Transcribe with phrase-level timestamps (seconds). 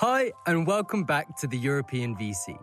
[0.00, 2.56] Hi, and welcome back to the European VC,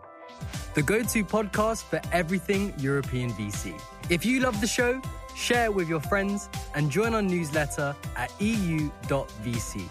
[0.72, 3.78] the go to podcast for everything European VC.
[4.08, 5.02] If you love the show,
[5.34, 9.90] share it with your friends and join our newsletter at eu.vc.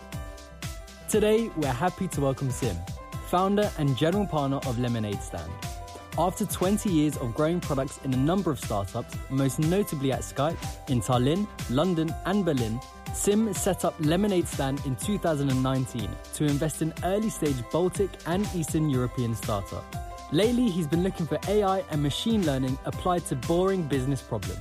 [1.07, 2.75] Today, we're happy to welcome Siim,
[3.27, 5.51] founder and general partner of Lemonade Stand.
[6.17, 10.57] After 20 years of growing products in a number of startups, most notably at Skype,
[10.89, 12.79] in Tallinn, London, and Berlin,
[13.15, 18.89] Siim set up Lemonade Stand in 2019 to invest in early stage Baltic and Eastern
[18.89, 19.85] European startup.
[20.33, 24.59] Lately, he's been looking for AI and machine learning applied to boring business problems.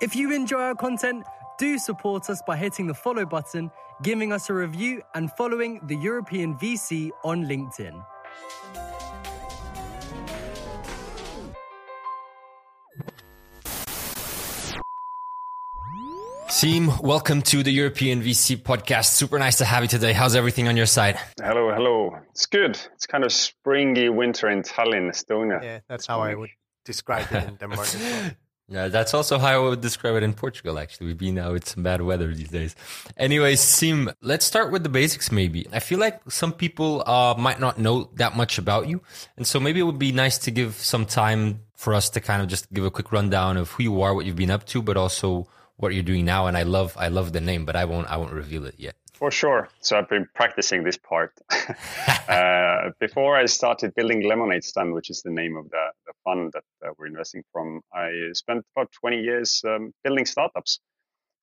[0.00, 1.24] If you enjoy our content,
[1.58, 3.68] do support us by hitting the follow button,
[4.04, 8.00] giving us a review, and following the European VC on LinkedIn.
[16.58, 19.12] Siim, welcome to the European VC podcast.
[19.12, 20.12] Super nice to have you today.
[20.12, 21.16] How's everything on your side?
[21.40, 22.18] Hello, hello.
[22.30, 22.76] It's good.
[22.94, 25.62] It's kind of springy winter in Tallinn, Estonia.
[25.62, 26.50] Yeah, that's how I would
[26.84, 28.30] describe it in Denmark as well.
[28.70, 31.06] Yeah, that's also how I would describe it in Portugal, actually.
[31.06, 32.74] We've been out with some bad weather these days.
[33.16, 35.66] Anyways, Siim, let's start with the basics maybe.
[35.72, 39.00] I feel like some people uh, might not know that much about you.
[39.36, 42.42] And so maybe it would be nice to give some time for us to kind
[42.42, 44.82] of just give a quick rundown of who you are, what you've been up to,
[44.82, 45.46] but also
[45.78, 46.46] what you're doing now.
[46.46, 48.96] And I love, I love the name, but I won't, I won't reveal it yet.
[49.14, 49.68] For sure.
[49.80, 51.32] So I've been practicing this part.
[52.28, 56.52] uh, before I started building Lemonade Stand, which is the name of the, the fund
[56.52, 60.78] that we're investing from, I spent about 20 years um, building startups.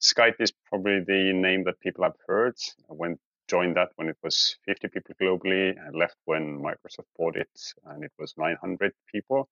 [0.02, 2.56] Skype is probably the name that people have heard.
[2.90, 5.76] I went joined that when it was 50 people globally.
[5.78, 7.50] I left when Microsoft bought it,
[7.86, 9.50] and it was 900 people.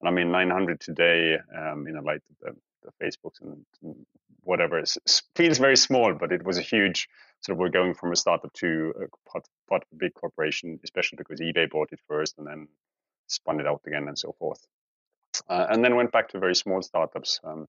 [0.00, 3.64] And I mean 900 today um, in a light of the, the Facebooks and,
[4.42, 4.78] whatever.
[4.78, 4.90] It
[5.36, 7.08] feels very small, but it was a huge
[7.40, 10.80] sort of we're going from a startup to a part, part of a big corporation,
[10.82, 12.68] especially because eBay bought it first and then
[13.26, 14.64] spun it out again and so forth.
[15.48, 17.66] Uh, and then went back to very small startups, um,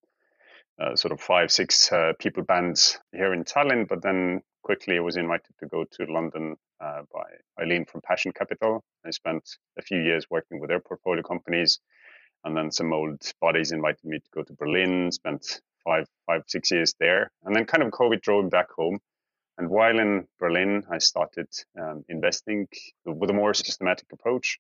[0.82, 3.88] uh, sort of five, six uh, people bands here in Tallinn.
[3.88, 8.32] But then quickly I was invited to go to London uh, by Eileen from Passion
[8.32, 8.84] Capital.
[9.06, 9.44] I spent
[9.78, 11.80] a few years working with their portfolio companies.
[12.44, 16.72] And then some old buddies invited me to go to Berlin, spent five, five, six
[16.72, 17.32] years there.
[17.44, 19.00] And then kind of COVID drove me back home.
[19.58, 21.48] And while in Berlin, I started
[21.80, 22.68] um, investing
[23.06, 24.58] with a more systematic approach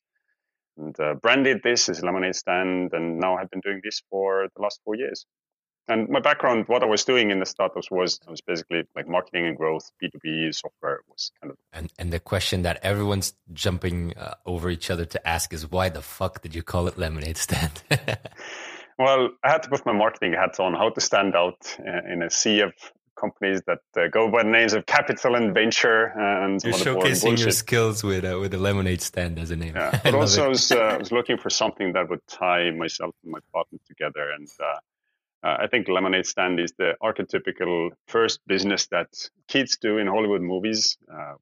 [0.77, 2.93] and uh, branded this as Lemonade Stand.
[2.93, 5.25] And now I've been doing this for the last four years.
[5.87, 9.47] And my background, what I was doing in the startups was, was basically like marketing
[9.47, 11.57] and growth, B2B software was kind of.
[11.73, 15.89] And, and the question that everyone's jumping uh, over each other to ask is why
[15.89, 17.81] the fuck did you call it Lemonade Stand?
[18.99, 22.21] well, I had to put my marketing hat on, how to stand out uh, in
[22.21, 22.73] a sea of
[23.19, 27.37] companies that uh, go by the names of capital and venture uh, and You're showcasing
[27.39, 29.75] your skills with uh, with a lemonade stand as a name.
[29.75, 33.31] Yeah, but also I was, uh, was, looking for something that would tie myself and
[33.31, 34.47] my partner together, and
[35.43, 39.07] uh, uh, I think lemonade stand is the archetypical first business that
[39.47, 40.97] kids do in Hollywood movies.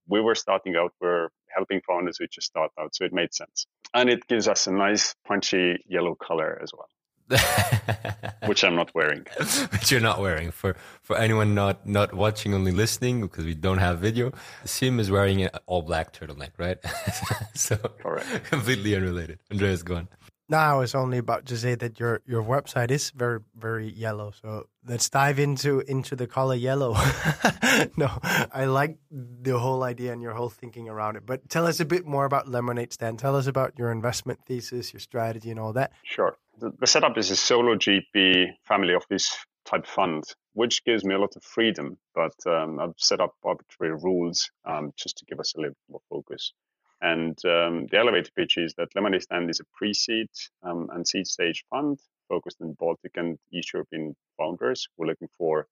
[0.07, 3.65] we were starting out, we're helping founders who just start out, so it made sense,
[3.93, 6.89] and it gives us a nice punchy yellow color as well.
[8.45, 9.25] which I'm not wearing.
[9.71, 10.51] which you're not wearing.
[10.51, 14.31] For for anyone not not watching, only listening, because we don't have video,
[14.63, 16.77] Siim is wearing an all black turtleneck, right?
[17.53, 18.45] so Correct.
[18.45, 19.39] completely unrelated.
[19.51, 20.07] Andreas, go on.
[20.49, 24.31] No, I was only about to say that your your website is very very yellow.
[24.41, 26.93] So let's dive into into the color yellow.
[27.97, 28.09] no,
[28.53, 31.25] I like the whole idea and your whole thinking around it.
[31.25, 33.19] But tell us a bit more about Lemonade Stand.
[33.19, 35.91] Tell us about your investment thesis, your strategy, and all that.
[36.03, 41.13] Sure the, the setup is a solo GP family office type fund, which gives me
[41.13, 41.97] a lot of freedom.
[42.15, 46.01] But um, I've set up arbitrary rules um, just to give us a little more
[46.09, 46.53] focus.
[47.01, 50.29] And um, the elevator pitch is that Lemonade Stand is a pre-seed
[50.63, 54.87] um, and seed stage fund focused on Baltic and East European founders.
[54.97, 55.67] We're looking for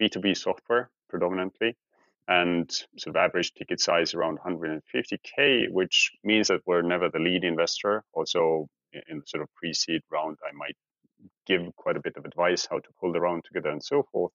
[0.00, 1.76] B2B software predominantly
[2.28, 7.44] and sort of average ticket size around 150k, which means that we're never the lead
[7.44, 8.04] investor.
[8.14, 8.68] Also,
[9.08, 10.76] in the sort of pre-seed round, I might
[11.46, 14.32] give quite a bit of advice how to pull the round together and so forth.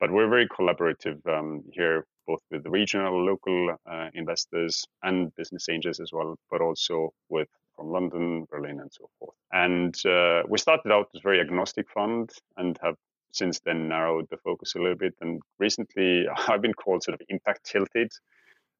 [0.00, 5.68] But we're very collaborative um, here, both with the regional, local uh, investors and business
[5.68, 9.36] angels as well, but also with from London, Berlin, and so forth.
[9.52, 12.96] And uh, we started out as a very agnostic fund and have
[13.32, 15.14] since then narrowed the focus a little bit.
[15.20, 18.10] And recently, I've been called sort of impact tilted.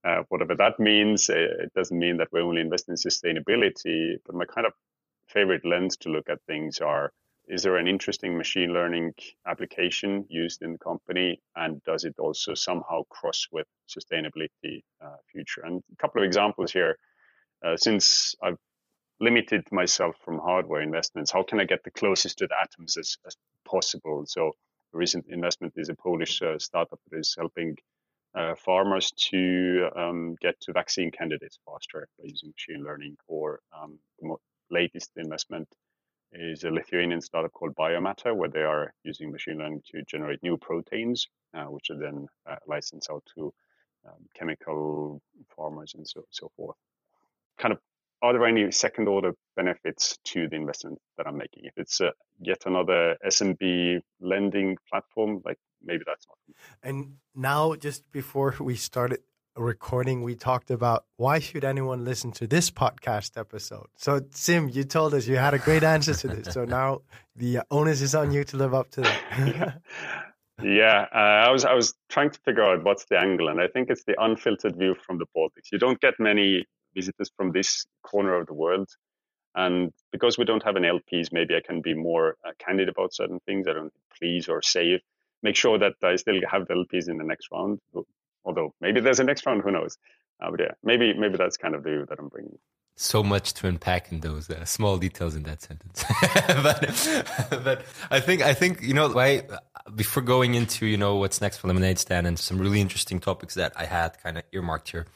[0.05, 4.45] Uh, whatever that means, it doesn't mean that we only invest in sustainability, but my
[4.45, 4.73] kind of
[5.29, 7.13] favorite lens to look at things are
[7.49, 9.15] is there an interesting machine learning
[9.47, 11.41] application used in the company?
[11.55, 15.63] And does it also somehow cross with sustainability uh, future?
[15.65, 16.99] And a couple of examples here.
[17.65, 18.59] Uh, since i've
[19.19, 23.17] limited myself from hardware investments how can i get the closest to the atoms as,
[23.27, 23.35] as
[23.67, 24.25] possible?
[24.27, 24.53] So
[24.95, 27.77] a recent investment is a polish uh, startup that is helping
[28.35, 33.99] uh, farmers to um, get to vaccine candidates faster by using machine learning or um,
[34.21, 34.37] the
[34.71, 35.69] latest investment
[36.33, 40.57] is a Lithuanian startup called Biomatter, where they are using machine learning to generate new
[40.57, 43.53] proteins, uh, which are then uh, licensed out to
[44.07, 45.21] um, chemical
[45.55, 46.77] farmers and so so forth.
[47.59, 47.79] Kind of,
[48.23, 51.65] are there any second order benefits to the investment that I'm making?
[51.65, 56.57] If it's uh, yet another SMB lending platform, like maybe that's not.
[56.83, 59.21] And now, just before we started
[59.57, 63.87] recording, we talked about why should anyone listen to this podcast episode.
[63.97, 66.53] So, Siim, you told us you had a great answer to this.
[66.55, 67.03] So now
[67.35, 69.81] the onus is on you to live up to that.
[70.63, 73.69] yeah, uh, I was I was trying to figure out what's the angle, and I
[73.69, 75.73] think it's the unfiltered view from the Baltics.
[75.73, 78.89] You don't get many visitors from this corner of the world.
[79.55, 83.15] And because we don't have an LPs, maybe I can be more uh, candid about
[83.15, 83.67] certain things.
[83.67, 85.01] I don't please or save.
[85.43, 87.79] Make sure that I still have the LPs in the next round
[88.47, 89.99] Although maybe there's a next round, who knows?
[90.41, 92.59] Uh, but yeah, maybe maybe that's kind of the view that I'm bringing.
[92.95, 96.05] So much to unpack in those uh, small details in that sentence.
[96.63, 99.43] but but I think I think you know why
[99.95, 103.55] before going into you know what's next for Lemonade Stand and some really interesting topics
[103.55, 105.07] that I had kind of earmarked here.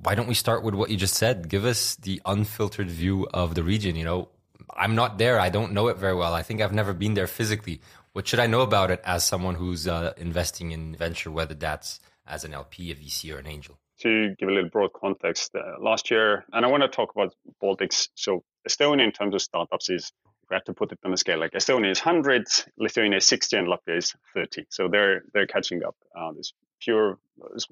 [0.00, 1.48] Why don't we start with what you just said?
[1.48, 3.96] Give us the unfiltered view of the region.
[3.96, 4.28] You know,
[4.76, 5.40] I'm not there.
[5.40, 6.34] I don't know it very well.
[6.34, 7.80] I think I've never been there physically.
[8.12, 12.00] What should I know about it as someone who's uh, investing in venture, whether that's
[12.28, 13.78] as an LP, a VC, or an angel?
[14.00, 17.34] To give a little broad context, uh, last year, and I want to talk about
[17.62, 18.08] Baltics.
[18.14, 20.12] So Estonia, in terms of startups, is
[20.48, 22.46] we have to put it on a scale, like Estonia is 100,
[22.78, 24.66] Lithuania is 60, and Latvia is 30.
[24.70, 25.96] So they're they're catching up.
[26.16, 27.18] Uh, there's pure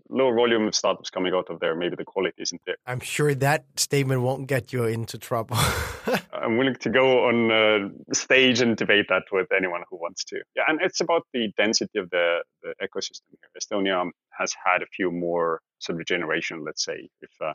[0.08, 1.74] low volume of startups coming out of there.
[1.74, 2.76] Maybe the quality isn't there.
[2.86, 5.56] I'm sure that statement won't get you into trouble.
[6.32, 10.40] I'm willing to go on uh, stage and debate that with anyone who wants to.
[10.54, 13.50] Yeah, and it's about the density of the, the ecosystem here.
[13.60, 17.08] Estonia has had a few more sort of generation, let's say.
[17.20, 17.54] If uh,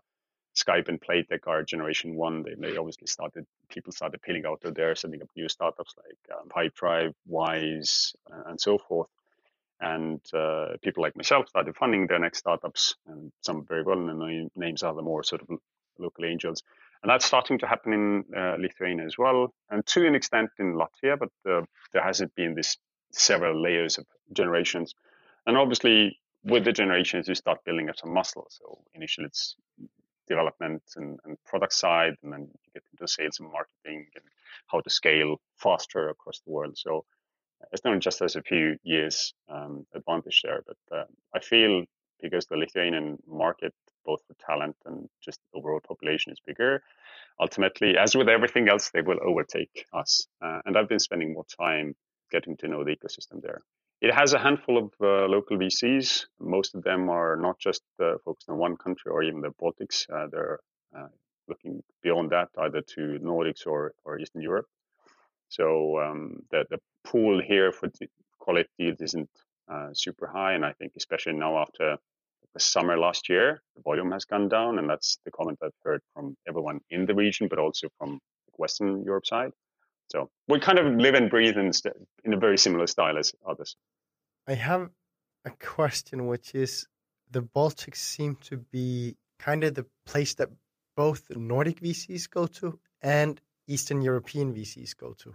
[0.56, 4.76] Skype and Playtech are generation one, they, they obviously started, people started peeling out of
[4.76, 9.08] there, setting up new startups like um, Pipedrive, Wise, uh, and so forth
[9.82, 14.50] and uh, people like myself started funding their next startups, and some very well known
[14.56, 15.50] names are the more sort of
[15.98, 16.64] local angels.
[17.04, 20.76] And that's starting to happen in uh, Lithuania as well, and to an extent in
[20.76, 21.64] Latvia, but uh,
[21.94, 22.78] there hasn't been this
[23.12, 24.94] several layers of generations.
[25.48, 28.48] And obviously, with the generations, you start building up some muscle.
[28.50, 29.56] So initially, it's
[30.28, 34.24] development and, and product side, and then you get into sales and marketing and
[34.68, 36.78] how to scale faster across the world.
[36.78, 37.06] So
[37.76, 41.06] Estonia just has a few years um, advantage there, but uh,
[41.36, 41.86] I feel
[42.22, 43.74] because the Lithuanian market,
[44.06, 46.84] both for talent and just the overall population, is bigger.
[47.40, 50.28] Ultimately, as with everything else, they will overtake us.
[50.42, 51.96] Uh, and I've been spending more time
[52.32, 53.62] getting to know the ecosystem there.
[54.02, 56.26] It has a handful of uh, local VCs.
[56.40, 60.10] Most of them are not just uh, focused on one country or even the Baltics.
[60.12, 60.60] Uh, they're
[60.98, 61.08] uh,
[61.48, 64.66] looking beyond that, either to Nordics or, or Eastern Europe.
[65.52, 66.66] So um, the,
[67.04, 67.90] pool here for
[68.40, 69.30] quality deals isn't
[69.68, 70.54] uh, super high.
[70.54, 71.98] And I think especially now after
[72.54, 74.78] the summer last year, the volume has gone down.
[74.80, 78.20] And that's the comment I've heard from everyone in the region, but also from
[78.58, 79.52] Western Europe side.
[80.12, 81.72] So we kind of live and breathe in,
[82.24, 83.76] in a very similar style as others.
[84.48, 84.90] I have
[85.44, 86.88] a question, which is
[87.32, 90.50] the Baltics seem to be kind of the place that
[90.96, 95.34] both Nordic VCs go to and Eastern European VCs go to.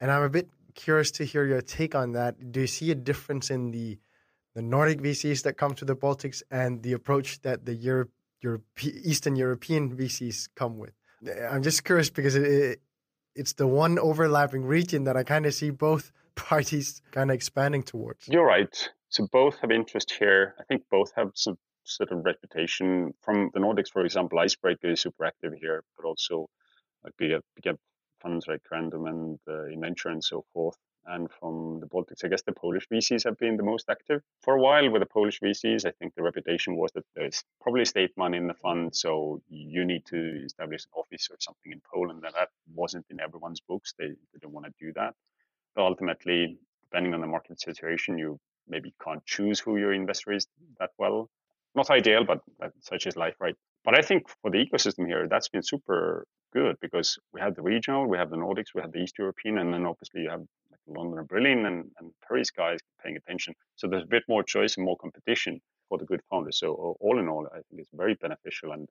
[0.00, 2.52] And I'm a bit curious to hear your take on that.
[2.52, 3.98] Do you see a difference in the
[4.54, 8.64] the Nordic VCs that come to the Baltics and the approach that the Europe, Europe
[8.82, 10.94] Eastern European VCs come with?
[11.50, 12.80] I'm just curious because it, it,
[13.36, 17.82] it's the one overlapping region that I kind of see both parties kind of expanding
[17.82, 18.26] towards.
[18.26, 18.90] You're right.
[19.10, 20.54] So both have interest here.
[20.58, 24.38] I think both have some sort of reputation from the Nordics, for example.
[24.38, 26.48] Icebreaker is super active here, but also
[27.04, 27.28] like we
[27.62, 27.76] get,
[28.20, 30.76] funds like Random and uh, Inventure and so forth.
[31.06, 34.20] And from the Baltics, I guess the Polish VCs have been the most active.
[34.42, 37.86] For a while with the Polish VCs, I think the reputation was that there's probably
[37.86, 41.80] state money in the fund, so you need to establish an office or something in
[41.90, 42.22] Poland.
[42.24, 43.94] And that wasn't in everyone's books.
[43.98, 45.14] They, they didn't want to do that.
[45.74, 50.46] But ultimately, depending on the market situation, you maybe can't choose who your investor is
[50.78, 51.30] that well.
[51.74, 52.40] Not ideal, but
[52.80, 53.54] such is life, right?
[53.84, 57.62] But I think for the ecosystem here, that's been super good because we have the
[57.62, 60.44] regional, we have the Nordics, we have the East European, and then obviously you have
[60.86, 63.54] London and Berlin and, and Paris guys paying attention.
[63.76, 66.58] So there's a bit more choice and more competition for the good founders.
[66.58, 68.72] So all in all, I think it's very beneficial.
[68.72, 68.88] And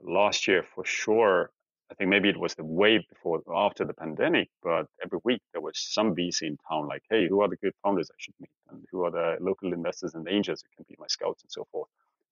[0.00, 1.50] last year, for sure,
[1.90, 5.60] I think maybe it was the wave before, after the pandemic, but every week there
[5.60, 8.50] was some VC in town like, hey, who are the good founders I should meet?
[8.70, 11.66] And who are the local investors and angels who can be my scouts and so
[11.70, 11.88] forth,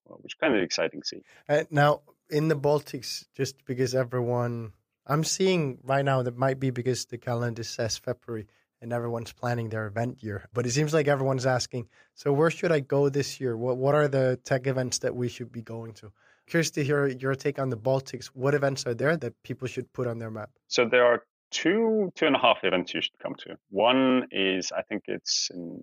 [0.07, 1.23] which kind of exciting to see.
[1.49, 4.73] Uh, now, in the Baltics, just because everyone,
[5.07, 8.47] I'm seeing right now that might be because the calendar says February
[8.81, 10.49] and everyone's planning their event year.
[10.53, 13.57] But it seems like everyone's asking, so where should I go this year?
[13.57, 16.13] What what are the tech events that we should be going to?
[16.47, 18.27] Curious to hear your take on the Baltics.
[18.27, 20.51] What events are there that people should put on their map?
[20.67, 23.57] So there are two two and a half events you should come to.
[23.71, 25.83] One is I think it's in,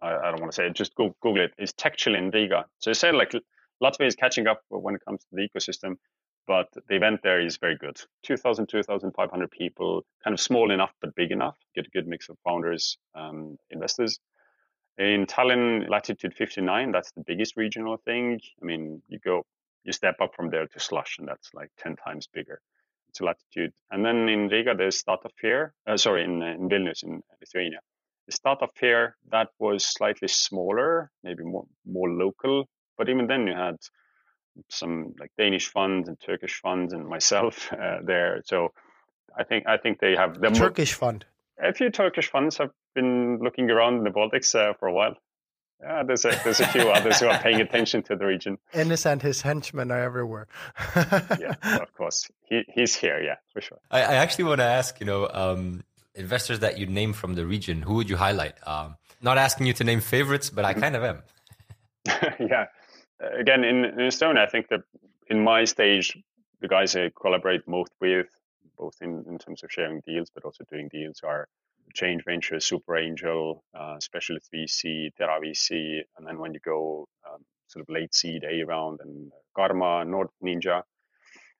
[0.00, 1.52] I, I don't want to say it, just go, Google it.
[1.58, 2.66] It's Techchill in Riga.
[2.78, 3.32] So you say like
[3.82, 5.96] Latvia is catching up when it comes to the ecosystem,
[6.46, 8.00] but the event there is very good.
[8.24, 11.56] 2,000, 2,500 people, kind of small enough but big enough.
[11.74, 14.18] Get a good mix of founders, um, investors.
[14.96, 18.40] In Tallinn, Latitude 59, that's the biggest regional thing.
[18.60, 19.44] I mean, you go,
[19.84, 22.60] you step up from there to Slush, and that's like 10 times bigger
[23.14, 23.72] to Latitude.
[23.90, 27.78] And then in Riga, there's Startup Fair, uh, sorry, in, in Vilnius, in Lithuania.
[28.28, 33.54] The Startup Fair, that was slightly smaller, maybe more, more local, but even then, you
[33.54, 33.76] had
[34.68, 38.42] some like Danish funds and Turkish funds and myself uh, there.
[38.44, 38.72] So
[39.36, 41.24] I think I think they have the Turkish fund.
[41.60, 45.16] A few Turkish funds have been looking around in the Baltics uh, for a while.
[45.80, 48.58] Yeah, there's a, there's a few others who are paying attention to the region.
[48.72, 50.48] Ennis and his henchmen are everywhere.
[50.96, 52.28] yeah, of course.
[52.48, 53.78] He, he's here, yeah, for sure.
[53.88, 55.84] I, I actually want to ask, you know, um,
[56.18, 58.54] investors that you'd name from the region, who would you highlight?
[58.66, 61.22] Um, not asking you to name favorites, but I kind of am.
[62.40, 62.66] yeah
[63.20, 64.80] again, in, in Estonia, I think that
[65.28, 66.16] in my stage,
[66.60, 68.26] the guys I collaborate most with,
[68.76, 71.48] both in, in terms of sharing deals, but also doing deals, are
[71.94, 77.42] Change Ventures, Super Angel, uh, Specialist VC, Terra VC, and then when you go um,
[77.66, 80.82] sort of late seed A round and Karma, Nordic Ninja.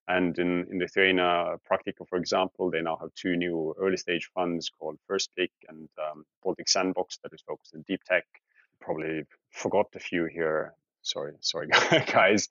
[0.09, 4.71] And in, in Lithuania, Practica, for example, they now have two new early stage funds
[4.71, 8.25] called First Pick and um, Baltic Sandbox that is focused on deep tech.
[8.81, 10.75] Probably forgot a few here
[11.09, 11.69] sorry, sorry,
[12.13, 12.49] guys.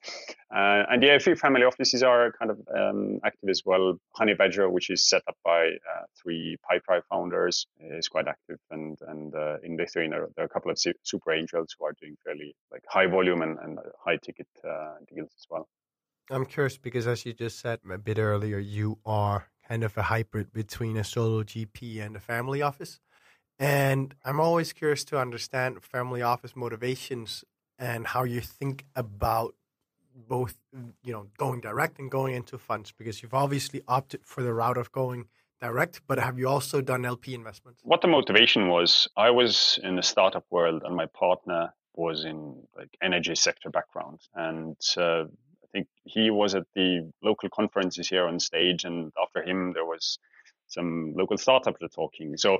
[0.54, 3.98] Uh, and yeah, a few family offices are kind of um, active as well.
[4.12, 8.58] Honey Badger, which is set up by uh, three Pipedrive founders, is quite active.
[8.70, 12.16] And and uh, in Lithuania, there are a couple of super angels who are doing
[12.24, 15.68] fairly like high volume and, and high ticket uh, deals as well.
[16.30, 20.02] I'm curious because, as you just said a bit earlier, you are kind of a
[20.02, 23.00] hybrid between a solo GP and a family office.
[23.58, 27.44] And I'm always curious to understand family office motivations
[27.78, 29.54] and how you think about
[30.26, 30.58] both
[31.04, 34.76] you know going direct and going into funds because you've obviously opted for the route
[34.76, 35.26] of going
[35.60, 39.94] direct but have you also done lp investments what the motivation was i was in
[39.94, 45.24] the startup world and my partner was in like energy sector background and uh,
[45.72, 50.18] think he was at the local conferences here on stage and after him there was
[50.66, 52.58] some local startups talking so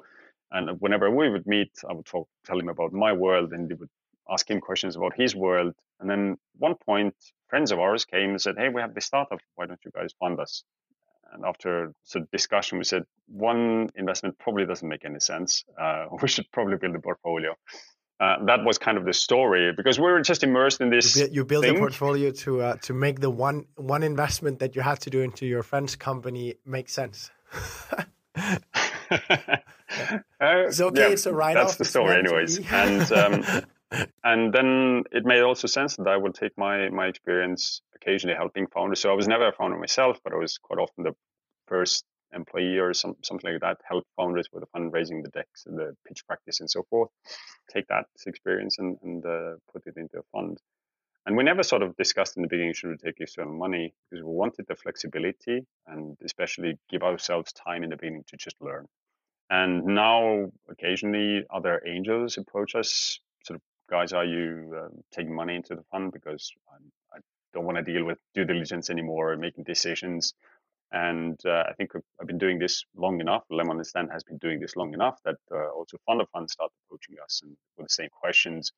[0.51, 3.75] and whenever we would meet i would talk tell him about my world and he
[3.75, 3.91] would
[4.31, 5.75] ask him questions about his world.
[6.01, 7.15] And then one point,
[7.49, 9.41] friends of ours came and said, "Hey, we have this startup.
[9.55, 10.65] Why don't you guys fund us?"
[11.33, 15.65] And after some discussion, we said one investment probably doesn't make any sense.
[15.79, 17.55] Uh, we should probably build a portfolio.
[18.21, 21.17] Uh, that was kind of the story because we were just immersed in this.
[21.31, 21.77] You, build thing.
[21.77, 25.21] a portfolio to uh, to make the one one investment that you have to do
[25.21, 27.31] into your friend's company make sense.
[30.41, 31.01] it's okay.
[31.01, 32.59] Yeah, it's a write That's the story, anyways.
[32.73, 33.45] and um,
[34.25, 38.67] and then it made also sense that I would take my my experience occasionally helping
[38.67, 39.01] founders.
[39.01, 41.15] So I was never a founder myself, but I was quite often the
[41.69, 42.05] first
[42.79, 46.27] or some, something like that, help founders with the fundraising, the decks, and the pitch
[46.27, 47.11] practice, and so forth.
[47.73, 50.59] Take that experience and, and uh, put it into a fund.
[51.27, 54.25] And we never sort of discussed in the beginning should we take external money because
[54.25, 58.87] we wanted the flexibility and especially give ourselves time in the beginning to just learn.
[59.51, 65.57] And now, occasionally, other angels approach us sort of guys, are you um, taking money
[65.57, 67.19] into the fund because I'm, I
[67.53, 70.35] do not want to deal with due diligence anymore, making decisions.
[70.91, 73.45] And uh, I think I've been doing this long enough.
[73.51, 76.73] Lemon Stand has been doing this long enough that uh, also fund of funds start
[76.87, 78.73] approaching us and with the same questions.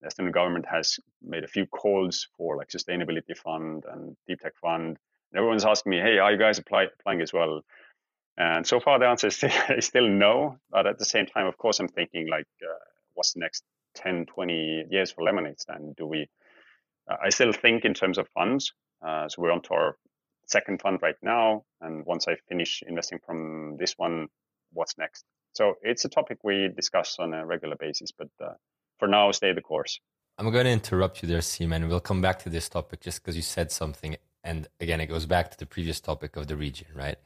[0.00, 4.56] The Estonian government has made a few calls for like sustainability fund and deep tech
[4.62, 4.96] fund.
[5.32, 7.62] And everyone's asking me, "Hey, are you guys apply, applying as well?"
[8.36, 10.58] And so far, the answer is still, is still no.
[10.70, 12.78] But at the same time, of course, I'm thinking like, uh,
[13.14, 15.96] what's the next 10, 20 years for Lemonade Stand?
[15.96, 16.28] Do we?
[17.10, 19.96] Uh, I still think in terms of funds, Uh, so we're on to our
[20.46, 21.64] second fund right now.
[21.80, 24.28] And once I finish investing from this one,
[24.72, 25.24] what's next?
[25.54, 28.54] So it's a topic we discuss on a regular basis, but uh,
[28.98, 30.00] for now, stay the course.
[30.38, 31.88] I'm going to interrupt you there, Simen.
[31.88, 34.16] We'll come back to this topic just because you said something.
[34.44, 37.16] And again, it goes back to the previous topic of the region, right?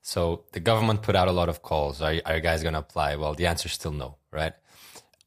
[0.00, 2.00] So the government put out a lot of calls.
[2.00, 3.16] Are, are you guys going to apply?
[3.16, 4.54] Well, the answer is still no, right?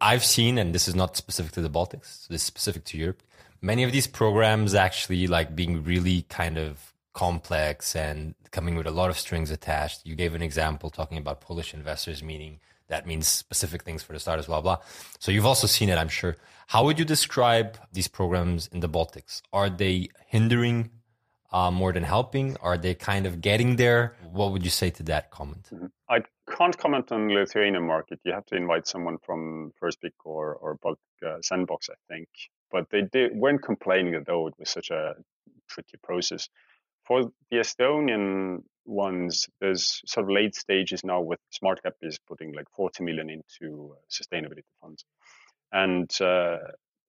[0.01, 3.23] I've seen, and this is not specific to the Baltics, this is specific to Europe.
[3.61, 8.91] Many of these programs actually like being really kind of complex and coming with a
[8.91, 10.05] lot of strings attached.
[10.05, 12.59] You gave an example talking about Polish investors, meaning
[12.89, 14.77] that means specific things for the starters, blah, blah.
[15.17, 16.37] So you've also seen it, I'm sure.
[16.67, 19.41] How would you describe these programs in the Baltics?
[19.51, 20.91] Are they hindering
[21.51, 22.55] uh, more than helping?
[22.57, 24.15] Are they kind of getting there?
[24.39, 25.65] What would you say to that comment?
[25.73, 25.87] Mm-hmm.
[26.15, 26.19] I
[26.55, 28.19] can't comment on the Lithuanian market.
[28.25, 32.27] You have to invite someone from First Pick or, or Baltic uh, Sandbox, I think.
[32.69, 35.15] But they did, weren't complaining though it was such a
[35.67, 36.47] tricky process
[37.07, 42.69] for the Estonian ones, there's sort of late stages now with SmartCap is putting like
[42.75, 45.05] 40 million into uh, sustainability funds.
[45.71, 46.57] And uh,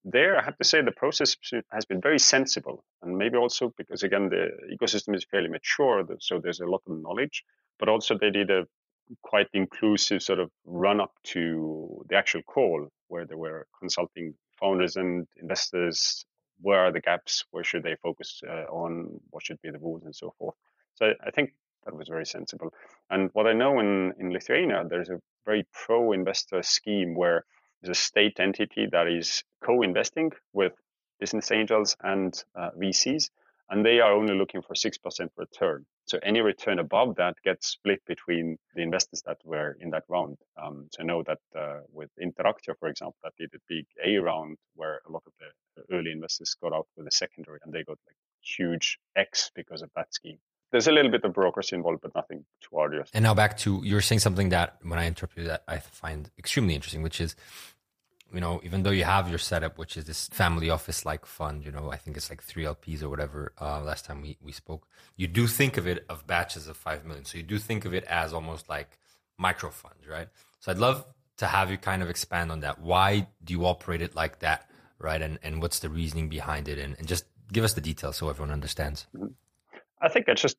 [0.04, 1.36] there, I have to say, the process
[1.70, 2.84] has been very sensible.
[3.02, 7.00] And maybe also because, again, the ecosystem is fairly mature, so there's a lot of
[7.00, 7.44] knowledge.
[7.78, 8.66] But also, they did a
[9.22, 14.96] quite inclusive sort of run up to the actual call where they were consulting founders
[14.96, 16.24] and investors
[16.60, 17.44] where are the gaps?
[17.50, 19.20] Where should they focus uh, on?
[19.30, 20.56] What should be the rules and so forth?
[20.94, 21.52] So I think
[21.84, 22.72] that was very sensible.
[23.10, 27.44] And what I know in, in Lithuania, there's a very pro investor scheme where
[27.80, 30.72] there's a state entity that is co investing with
[31.20, 33.30] business angels and uh, VCs
[33.70, 35.84] and they are only looking for 6% return.
[36.06, 40.38] So any return above that gets split between the investors that were in that round.
[40.62, 44.16] Um, so I know that uh, with Interactio, for example, that did a big A
[44.16, 47.84] round where a lot of the early investors got out with a secondary and they
[47.84, 50.38] got like huge X because of that scheme.
[50.70, 53.10] There's a little bit of bureaucracy involved, but nothing too arduous.
[53.14, 56.74] And now back to you're saying something that when I interpret that I find extremely
[56.74, 57.36] interesting, which is
[58.32, 61.64] you know, even though you have your setup, which is this family office like fund,
[61.64, 63.52] you know, I think it's like three LPs or whatever.
[63.60, 64.86] Uh, last time we, we spoke,
[65.16, 67.24] you do think of it of batches of five million.
[67.24, 68.98] So you do think of it as almost like
[69.38, 70.28] micro funds, right?
[70.60, 71.06] So I'd love
[71.38, 72.80] to have you kind of expand on that.
[72.80, 75.22] Why do you operate it like that, right?
[75.22, 76.78] And and what's the reasoning behind it?
[76.78, 79.06] And, and just give us the details so everyone understands.
[80.00, 80.56] I think I just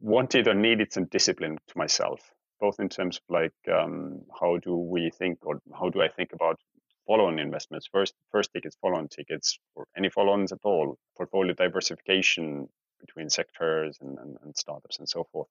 [0.00, 4.76] wanted or needed some discipline to myself both in terms of like um, how do
[4.76, 6.58] we think or how do I think about
[7.06, 12.68] follow-on investments, first first tickets, follow-on tickets, or any follow-ons at all, portfolio diversification
[13.00, 15.48] between sectors and, and, and startups and so forth.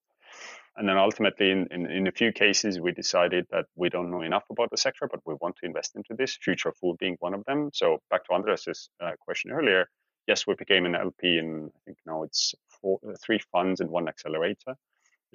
[0.75, 4.21] And then ultimately, in, in, in, a few cases, we decided that we don't know
[4.21, 7.33] enough about the sector, but we want to invest into this, future food being one
[7.33, 7.69] of them.
[7.73, 9.87] So back to Andreas's uh, question earlier,
[10.27, 13.89] yes, we became an LP in, I think now it's four, uh, three funds and
[13.89, 14.75] one accelerator,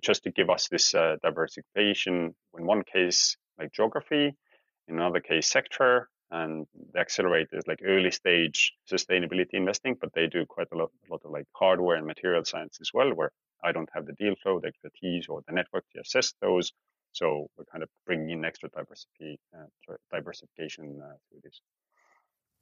[0.02, 2.34] just to give us this uh, diversification.
[2.58, 4.34] In one case, like geography,
[4.98, 10.46] another case sector and the accelerator is like early stage sustainability investing but they do
[10.46, 13.32] quite a lot, a lot of like hardware and material science as well where
[13.64, 16.72] i don't have the deal flow the expertise or the network to assess those.
[17.12, 21.60] So we're kind of bringing in extra diversity, uh, diversification uh, through this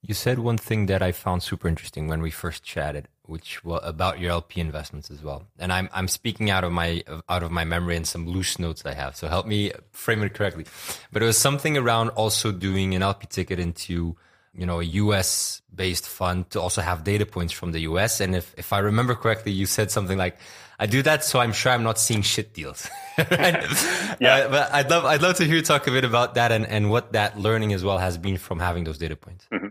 [0.03, 3.81] you said one thing that I found super interesting when we first chatted, which was
[3.83, 5.45] about your LP investments as well.
[5.59, 8.87] And I'm I'm speaking out of my out of my memory and some loose notes
[8.87, 9.17] I have.
[9.17, 10.67] So help me frame it correctly.
[11.13, 14.17] But it was something around also doing an LP ticket into
[14.55, 18.21] you know a US based fund to also have data points from the US.
[18.21, 20.39] And if if I remember correctly, you said something like,
[20.79, 23.65] "I do that so I'm sure I'm not seeing shit deals." right?
[24.21, 24.47] yeah.
[24.47, 26.65] Uh, but I'd love I'd love to hear you talk a bit about that and
[26.67, 29.47] and what that learning as well has been from having those data points.
[29.53, 29.69] Mm-hmm.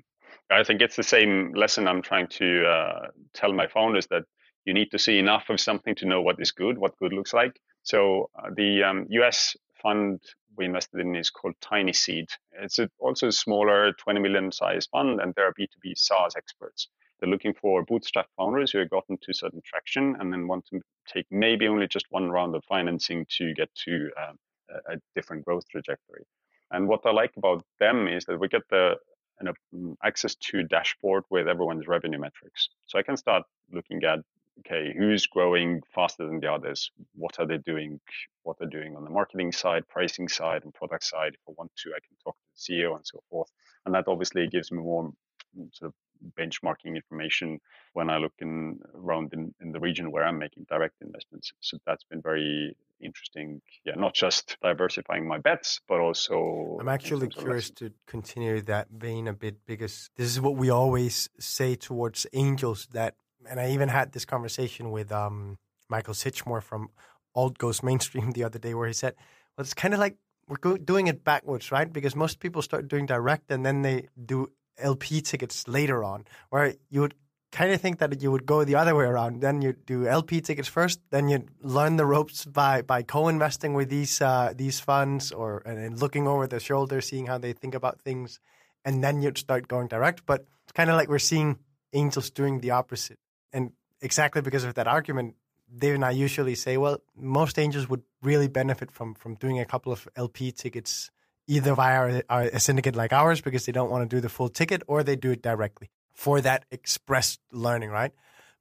[0.50, 4.24] I think it's the same lesson I'm trying to uh, tell my founders that
[4.66, 7.34] you need to see enough of something to know what is good, what good looks
[7.34, 7.60] like.
[7.84, 10.22] So uh, the um, US fund
[10.58, 12.28] we invested in is called Tiny Seed.
[12.52, 16.88] It's a, also a smaller 20 million size fund, and they're B2B SaaS experts.
[17.20, 20.82] They're looking for bootstrap founders who have gotten to certain traction and then want to
[21.08, 25.68] take maybe only just one round of financing to get to a, a different growth
[25.70, 26.24] trajectory.
[26.72, 28.96] And what I like about them is that we get the
[29.40, 32.70] and mm, access to dashboard with everyone's revenue metrics.
[32.86, 34.20] So I can start looking at
[34.60, 36.92] okay, who's growing faster than the others?
[37.16, 38.00] What are they doing?
[38.44, 41.34] What they're doing on the marketing side, pricing side, and product side.
[41.34, 43.52] If I want to, I can talk to the CEO and so forth.
[43.86, 45.12] And that obviously gives me more
[45.58, 45.94] mm, sort of
[46.38, 47.60] benchmarking information
[47.94, 51.54] when I look in around in, in the region where I'm making direct investments.
[51.60, 53.62] So that's been very interesting.
[53.86, 56.78] Yeah, not just diversifying my bets, but also.
[56.80, 61.30] I'm actually curious to continue that vein a bit because this is what we always
[61.40, 63.16] say towards angels that
[63.50, 65.58] and I even had this conversation with um,
[65.90, 66.90] Michael Sidgmore from
[67.36, 69.16] Alt Goes Mainstream the other day, where he said,
[69.58, 71.92] "Well, it's kind of like we're doing it backwards, right?
[71.92, 74.50] Because most people start doing direct and then they do
[74.80, 77.16] LP tickets later on, where you would
[77.52, 79.42] kind of think that you would go the other way around.
[79.42, 83.90] Then you do LP tickets first, then you learn the ropes by by co-investing with
[83.90, 87.76] these uh, these funds or and, and looking over their shoulder, seeing how they think
[87.76, 88.40] about things,
[88.86, 90.26] and then you'd start going direct.
[90.26, 91.60] But it's kind of like we're seeing
[91.94, 93.20] angels doing the opposite,
[93.54, 95.36] and exactly because of that argument,
[95.76, 99.66] Dave and I usually say, well, most angels would really benefit from from doing a
[99.66, 101.12] couple of LP tickets
[101.48, 104.84] either via a, syndicate like ours because they don't want to do the full ticket,
[104.88, 108.12] or they do it directly for that express learning, right?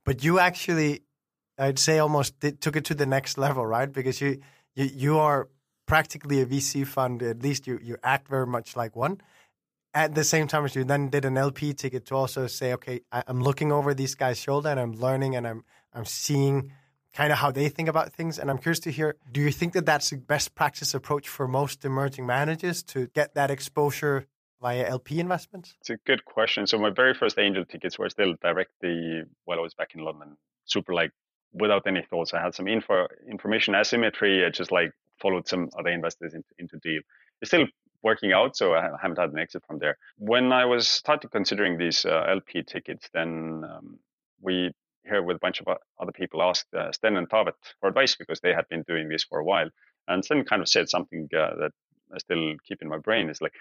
[0.05, 1.03] But you actually,
[1.59, 3.93] I'd say, almost did, took it to the next level, right?
[3.93, 4.41] Because you
[4.75, 5.49] you you are
[5.87, 7.23] practically a VC fund.
[7.23, 9.21] At least you you act very much like one.
[9.93, 13.01] At the same time as you then did an LP ticket to also say, okay,
[13.11, 16.73] I, I'm looking over these guys' shoulder and I'm learning and I'm I'm seeing
[17.17, 18.39] kind of how they think about things.
[18.39, 21.49] And I'm curious to hear do you think that that's the best practice approach for
[21.49, 24.27] most emerging managers to get that exposure
[24.61, 25.75] via LP investments?
[25.81, 26.67] It's a good question.
[26.67, 30.37] So my very first angel tickets were still directly while I was back in London,
[30.67, 31.13] super like
[31.53, 32.35] without any thoughts.
[32.35, 34.45] I had some info information asymmetry.
[34.45, 37.01] I just like followed some other investors into, into deal.
[37.41, 37.67] It's still
[38.03, 39.97] working out, so I haven't had an exit from there.
[40.19, 43.99] When I was started considering these uh, LP tickets, then um,
[44.43, 44.73] we
[45.09, 45.69] here with a bunch of
[46.01, 49.25] other people asked uh, Sten and Taavet for advice because they had been doing this
[49.25, 49.69] for a while.
[50.09, 51.73] And Sten kind of said something uh, that
[52.15, 53.55] I still keep in my brain is like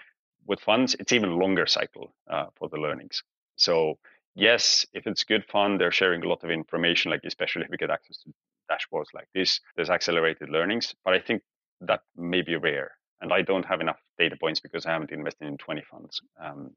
[0.46, 3.22] with funds, it's even longer cycle uh, for the learnings.
[3.56, 3.98] So
[4.34, 7.76] yes, if it's good fund, they're sharing a lot of information, like especially if we
[7.76, 8.32] get access to
[8.70, 10.94] dashboards like this, there's accelerated learnings.
[11.04, 11.42] But I think
[11.80, 12.92] that may be rare.
[13.20, 16.20] And I don't have enough data points because I haven't invested in 20 funds.
[16.40, 16.72] Um,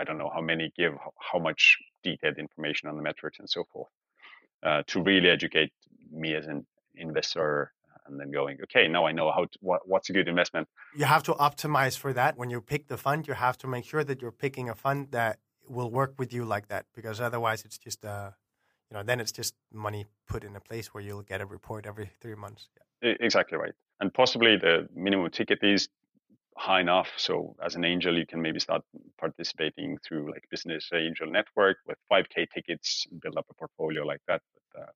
[0.00, 0.94] I don't know how many give
[1.30, 1.60] how much
[2.02, 3.92] detailed information on the metrics and so forth
[4.68, 5.72] uh, to really educate
[6.22, 7.72] me as an investor
[8.06, 10.66] and then going, okay, now I know how to, what, what's a good investment.
[10.96, 12.36] You have to optimize for that.
[12.36, 15.08] When you pick the fund, you have to make sure that you're picking a fund
[15.12, 18.30] that will work with you like that, because otherwise, it's just uh,
[18.90, 21.86] you know, then it's just money put in a place where you'll get a report
[21.86, 22.68] every three months.
[23.02, 23.14] Yeah.
[23.20, 25.88] Exactly right, and possibly the minimum ticket is
[26.60, 27.08] high enough.
[27.16, 28.82] So as an angel, you can maybe start
[29.18, 34.42] participating through like business angel network with 5k tickets build up a portfolio like that.
[34.52, 34.92] But uh,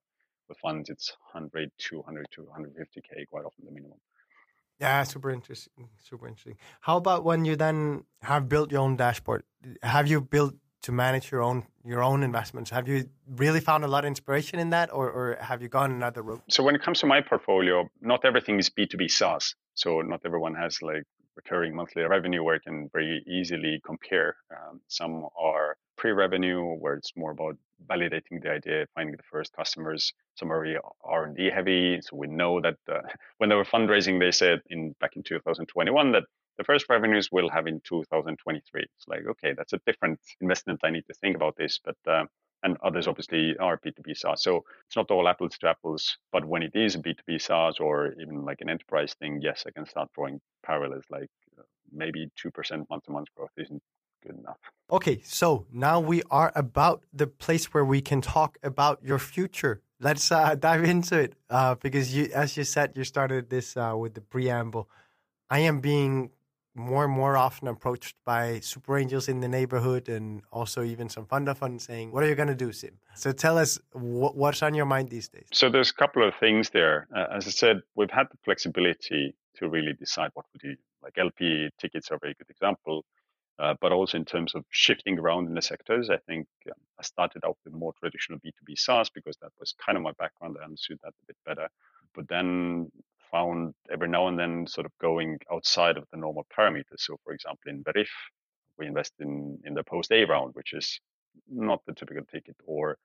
[0.48, 3.98] with funds, it's 100, 200 to 150k, quite often the minimum.
[4.78, 5.88] Yeah, super interesting.
[6.02, 6.58] Super interesting.
[6.82, 9.44] How about when you then have built your own dashboard?
[9.82, 12.70] Have you built to manage your own your own investments?
[12.70, 15.90] Have you really found a lot of inspiration in that, or, or have you gone
[15.92, 16.42] another route?
[16.50, 19.54] So when it comes to my portfolio, not everything is B two B SaaS.
[19.74, 21.04] So not everyone has like
[21.36, 24.36] recurring monthly revenue where you can very easily compare.
[24.50, 30.12] Um, some are pre-revenue where it's more about validating the idea, finding the first customers.
[30.36, 33.00] Some are very R&D heavy, so we know that uh,
[33.38, 36.24] when they were fundraising, they said in back in 2021 that
[36.56, 38.82] the first revenues will have in 2023.
[38.82, 40.80] It's like okay, that's a different investment.
[40.84, 42.24] I need to think about this, but uh,
[42.64, 44.42] and others obviously are B2B SaaS.
[44.42, 48.14] So it's not all apples to apples, but when it is a B2B SaaS or
[48.20, 51.30] even like an enterprise thing, yes, I can start drawing parallels like
[51.92, 53.82] maybe 2% month to month growth isn't
[54.26, 54.56] good enough.
[54.90, 59.82] Okay, so now we are about the place where we can talk about your future.
[60.00, 63.94] Let's uh, dive into it uh, because you, as you said, you started this uh,
[63.96, 64.88] with the preamble.
[65.50, 66.30] I am being
[66.74, 71.24] more and more often approached by super angels in the neighborhood and also even some
[71.26, 72.94] fund funds saying, What are you going to do, Siim?
[73.14, 75.46] So tell us wh- what's on your mind these days.
[75.52, 77.06] So there's a couple of things there.
[77.14, 80.76] Uh, as I said, we've had the flexibility to really decide what we do.
[81.02, 83.04] Like LP tickets are a very good example.
[83.56, 87.04] Uh, but also in terms of shifting around in the sectors, I think um, I
[87.04, 90.56] started out with more traditional B2B SaaS because that was kind of my background.
[90.60, 91.68] I understood that a bit better.
[92.14, 92.90] But then
[93.34, 97.00] found every now and then sort of going outside of the normal parameters.
[97.06, 98.12] So, for example, in Veriff,
[98.78, 101.00] we invest in, in the post A round, which is
[101.50, 102.96] not the typical ticket, or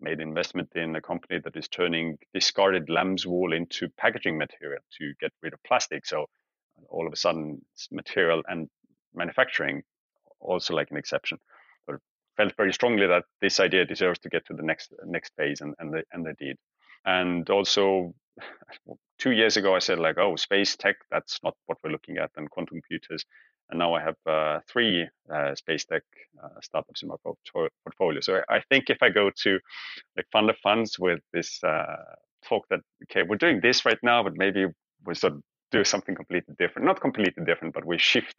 [0.00, 5.12] made investment in a company that is turning discarded lamb's wool into packaging material to
[5.20, 6.06] get rid of plastic.
[6.06, 6.26] So,
[6.88, 8.68] all of a sudden, material and
[9.14, 9.82] manufacturing
[10.40, 11.38] also like an exception.
[11.86, 11.96] But
[12.38, 15.74] felt very strongly that this idea deserves to get to the next next phase, and
[15.78, 16.56] and they, and they did.
[17.04, 18.14] And also
[19.18, 22.30] two years ago, I said like, oh, space tech, that's not what we're looking at,
[22.36, 23.24] and quantum computers.
[23.70, 26.02] And now I have uh, three uh, space tech
[26.42, 27.16] uh, startups in my
[27.84, 28.20] portfolio.
[28.20, 29.58] So I think if I go to
[30.16, 31.96] like fund of funds with this uh,
[32.44, 34.66] talk that okay, we're doing this right now, but maybe
[35.06, 35.42] we sort of
[35.72, 38.36] do something completely different, not completely different, but we shift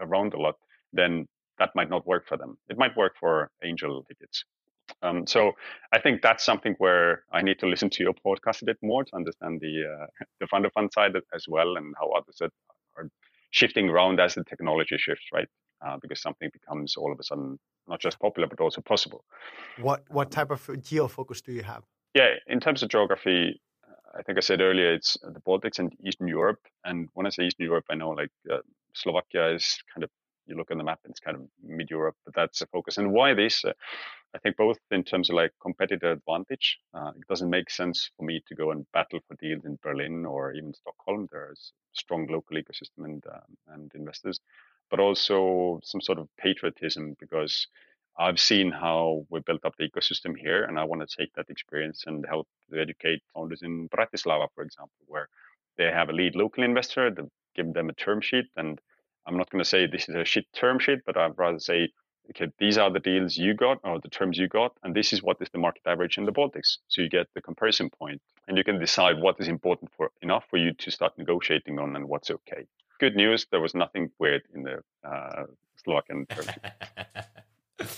[0.00, 0.56] around a lot,
[0.92, 1.26] then
[1.58, 2.56] that might not work for them.
[2.68, 4.44] It might work for angel tickets.
[5.02, 5.52] Um, so
[5.92, 9.04] I think that's something where I need to listen to your podcast a bit more
[9.04, 10.06] to understand the uh,
[10.40, 12.50] the fund of fund side as well and how others are
[13.50, 15.48] shifting around as the technology shifts, right?
[15.84, 19.24] Uh, because something becomes all of a sudden not just popular but also possible.
[19.80, 21.84] What what type of geo focus do you have?
[22.14, 23.60] Yeah, in terms of geography,
[24.18, 26.60] I think I said earlier it's the Baltics and Eastern Europe.
[26.84, 28.58] And when I say Eastern Europe, I know like uh,
[28.94, 30.10] Slovakia is kind of
[30.46, 32.98] you look on the map and it's kind of mid Europe, but that's a focus.
[32.98, 33.64] And why this?
[33.64, 33.72] Uh,
[34.34, 38.24] I think both in terms of like competitive advantage, uh, it doesn't make sense for
[38.24, 41.28] me to go and battle for deals in Berlin or even Stockholm.
[41.30, 44.40] There's strong local ecosystem and um, and investors,
[44.90, 47.68] but also some sort of patriotism because
[48.18, 51.50] I've seen how we built up the ecosystem here, and I want to take that
[51.50, 55.28] experience and help educate founders in Bratislava, for example, where
[55.76, 57.10] they have a lead local investor,
[57.56, 58.80] give them a term sheet, and
[59.26, 61.90] I'm not going to say this is a shit term sheet, but I'd rather say,
[62.30, 65.22] okay, these are the deals you got or the terms you got, and this is
[65.22, 66.78] what is the market average in the Baltics.
[66.88, 70.44] So you get the comparison point, and you can decide what is important for enough
[70.48, 72.66] for you to start negotiating on and what's okay.
[73.00, 75.44] Good news, there was nothing weird in the uh,
[75.82, 76.46] Slovakian term.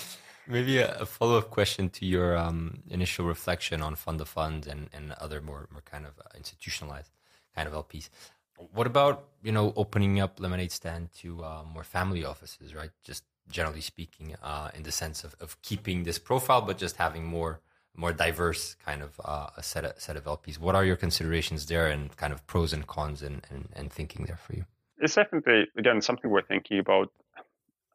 [0.48, 4.66] Maybe a, a follow up question to your um, initial reflection on fund of funds
[4.66, 7.10] and, and other more, more kind of institutionalized
[7.54, 8.10] kind of LPs.
[8.72, 12.90] What about you know opening up Lemonade Stand to uh, more family offices, right?
[13.04, 17.24] Just generally speaking, uh, in the sense of, of keeping this profile, but just having
[17.24, 17.60] more
[17.98, 20.58] more diverse kind of uh, a set of, set of LPs.
[20.58, 24.26] What are your considerations there, and kind of pros and cons, and, and, and thinking
[24.26, 24.64] there for you?
[24.98, 27.10] It's definitely again something we're thinking about.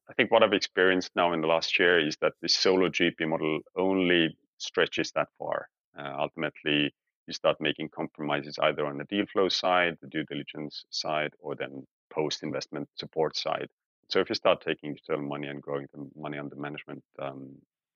[0.10, 3.28] I think what I've experienced now in the last year is that the solo GP
[3.28, 5.70] model only stretches that far.
[5.98, 6.94] Uh, ultimately,
[7.28, 11.56] you start making compromises either on the deal flow side, the due diligence side, or
[11.56, 13.70] then post investment support side.
[14.12, 17.54] So if you start taking external money and growing the money under management, um,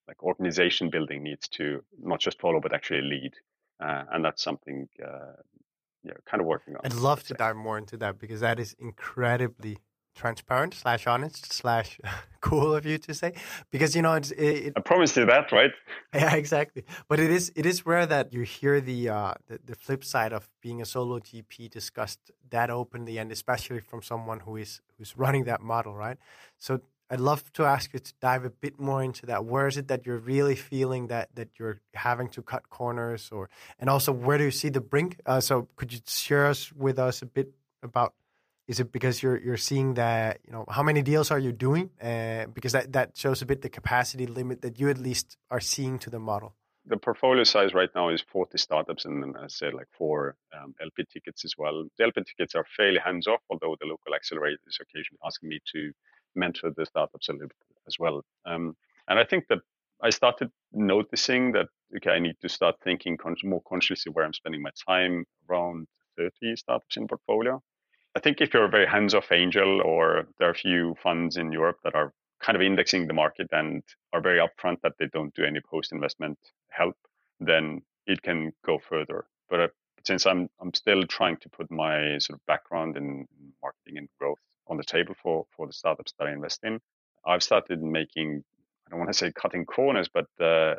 [0.07, 3.33] like organization building needs to not just follow but actually lead,
[3.83, 5.33] uh, and that's something uh,
[6.03, 6.81] yeah, kind of working on.
[6.85, 9.79] I'd love to dive more into that because that is incredibly
[10.15, 11.99] transparent slash honest slash
[12.41, 13.33] cool of you to say
[13.69, 15.71] because you know it's it, I promised you that right
[16.13, 19.75] yeah exactly but it is it is rare that you hear the uh the, the
[19.75, 24.55] flip side of being a solo GP discussed that openly and especially from someone who
[24.55, 26.17] is who's running that model right
[26.57, 29.45] so I'd love to ask you to dive a bit more into that.
[29.45, 33.47] Where is it that you're really feeling that that you're having to cut corners, or
[33.77, 35.19] and also where do you see the brink?
[35.23, 37.51] Uh, so could you share us with us a bit
[37.83, 38.15] about
[38.67, 41.89] is it because you're you're seeing that you know how many deals are you doing?
[42.01, 45.59] Uh, because that that shows a bit the capacity limit that you at least are
[45.59, 46.55] seeing to the model.
[46.87, 51.05] The portfolio size right now is 40 startups, and I said like four um, LP
[51.11, 51.87] tickets as well.
[51.97, 55.59] The LP tickets are fairly hands off, although the local accelerator is occasionally asking me
[55.73, 55.91] to
[56.35, 58.23] mentor the startups a little bit as well.
[58.45, 58.75] Um,
[59.07, 59.59] and I think that
[60.03, 64.33] I started noticing that okay, I need to start thinking con- more consciously where I'm
[64.33, 67.61] spending my time around 30 startups in portfolio
[68.15, 71.51] I think if you're a very hands-off angel, or there are a few funds in
[71.51, 75.33] Europe that are kind of indexing the market and are very upfront that they don't
[75.35, 76.37] do any post-investment
[76.69, 76.95] help,
[77.39, 79.25] then it can go further.
[79.49, 79.67] But uh,
[80.05, 83.27] since I'm I'm still trying to put my sort of background in
[83.61, 86.79] marketing and growth on the table for for the startups that I invest in,
[87.25, 88.43] I've started making
[88.85, 90.75] I don't want to say cutting corners, but uh,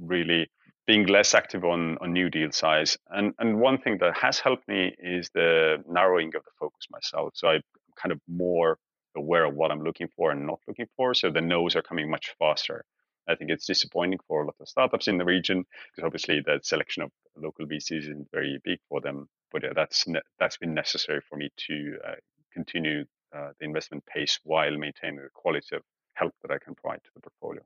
[0.00, 0.50] really
[0.86, 2.98] being less active on, on new deal size.
[3.08, 7.32] And, and one thing that has helped me is the narrowing of the focus myself.
[7.34, 7.62] So I'm
[7.96, 8.78] kind of more
[9.16, 11.14] aware of what I'm looking for and not looking for.
[11.14, 12.84] So the no's are coming much faster.
[13.28, 15.64] I think it's disappointing for a lot of startups in the region
[15.94, 19.28] because obviously the selection of local VCs isn't very big for them.
[19.52, 22.14] But that's ne- that's been necessary for me to uh,
[22.52, 25.82] continue uh, the investment pace while maintaining the quality of
[26.14, 27.62] help that I can provide to the portfolio.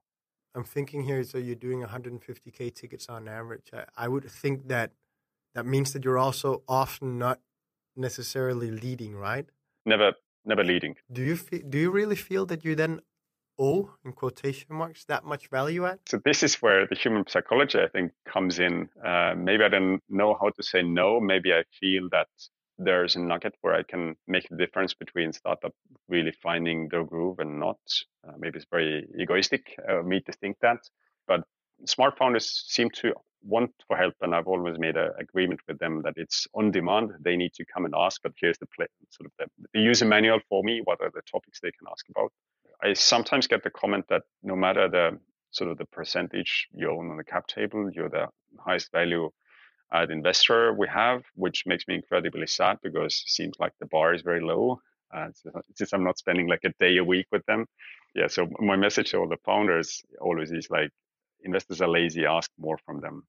[0.56, 3.70] I'm thinking here, so you're doing 150k tickets on average.
[3.74, 4.92] I, I would think that
[5.54, 7.40] that means that you're also often not
[7.94, 9.46] necessarily leading, right?
[9.84, 10.14] Never,
[10.46, 10.96] never leading.
[11.12, 13.00] Do you feel, do you really feel that you then
[13.58, 16.00] owe, in quotation marks, that much value at?
[16.08, 18.88] So this is where the human psychology, I think, comes in.
[19.04, 21.20] Uh, maybe I don't know how to say no.
[21.20, 22.28] Maybe I feel that
[22.78, 25.72] there's a nugget where I can make the difference between startup
[26.08, 27.78] really finding their groove and not.
[28.26, 30.78] Uh, maybe it's very egoistic of me to think that,
[31.26, 31.42] but
[31.84, 36.02] smart founders seem to want for help, and I've always made an agreement with them
[36.02, 37.12] that it's on demand.
[37.20, 40.04] They need to come and ask, but here's the play, sort of the, the user
[40.04, 40.80] manual for me.
[40.84, 42.32] What are the topics they can ask about?
[42.82, 45.18] I sometimes get the comment that no matter the
[45.50, 49.30] sort of the percentage you own on the cap table, you're the highest value
[49.94, 54.14] uh, investor we have, which makes me incredibly sad because it seems like the bar
[54.14, 54.80] is very low.
[55.14, 55.28] Uh,
[55.74, 57.66] since I'm not spending like a day a week with them.
[58.14, 60.90] Yeah, so my message to all the founders always is like,
[61.42, 63.22] investors are lazy, ask more from them.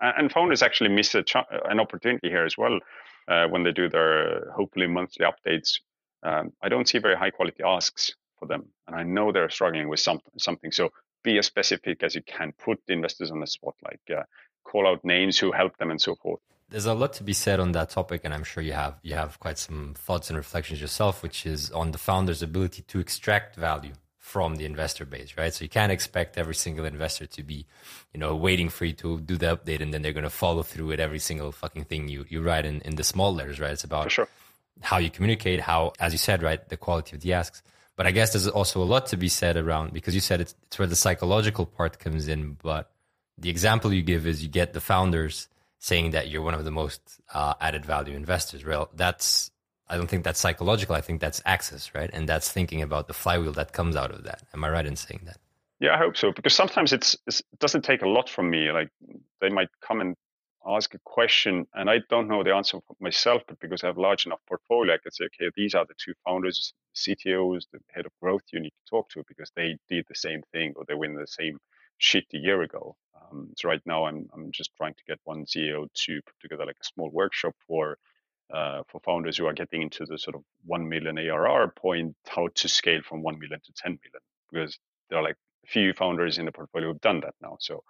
[0.00, 2.78] Uh, and founders actually miss a ch- an opportunity here as well
[3.26, 5.80] uh, when they do their hopefully monthly updates.
[6.22, 9.88] Um, I don't see very high quality asks for them, and I know they're struggling
[9.88, 10.70] with some, something.
[10.70, 10.90] So
[11.24, 12.52] be as specific as you can.
[12.58, 14.22] Put investors on the spot, like uh,
[14.70, 16.40] call out names who help them and so forth.
[16.70, 19.14] There's a lot to be said on that topic, and I'm sure you have you
[19.14, 23.56] have quite some thoughts and reflections yourself, which is on the founder's ability to extract
[23.56, 23.94] value
[24.28, 25.54] from the investor base, right?
[25.54, 27.64] So you can't expect every single investor to be,
[28.12, 30.62] you know, waiting for you to do the update and then they're going to follow
[30.62, 33.72] through with every single fucking thing you, you write in, in the small letters, right?
[33.72, 34.28] It's about sure.
[34.82, 37.62] how you communicate, how, as you said, right, the quality of the asks.
[37.96, 40.54] But I guess there's also a lot to be said around because you said it's,
[40.66, 42.58] it's where the psychological part comes in.
[42.62, 42.90] But
[43.38, 45.48] the example you give is you get the founders
[45.78, 47.00] saying that you're one of the most
[47.32, 48.64] uh, added value investors.
[48.64, 49.50] Well, that's
[49.88, 50.94] I don't think that's psychological.
[50.94, 52.10] I think that's access, right?
[52.12, 54.42] And that's thinking about the flywheel that comes out of that.
[54.52, 55.38] Am I right in saying that?
[55.80, 56.32] Yeah, I hope so.
[56.32, 58.70] Because sometimes it's, it's, it doesn't take a lot from me.
[58.70, 58.90] Like
[59.40, 60.14] they might come and
[60.66, 63.42] ask a question, and I don't know the answer myself.
[63.48, 66.12] But because I have large enough portfolio, I could say, okay, these are the two
[66.26, 70.14] founders, CTOs, the head of growth you need to talk to because they did the
[70.14, 71.58] same thing or they win the same
[71.98, 72.96] shit a year ago.
[73.14, 76.64] Um, so right now, I'm I'm just trying to get one CEO to put together
[76.64, 77.98] like a small workshop for
[78.52, 82.48] uh, for founders who are getting into the sort of 1 million ARR point, how
[82.54, 84.22] to scale from 1 million to 10 million.
[84.50, 84.78] Because
[85.10, 87.56] there are like few founders in the portfolio who've done that now.
[87.60, 87.82] So,